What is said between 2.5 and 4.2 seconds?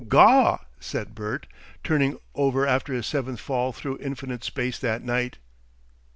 after his seventh fall through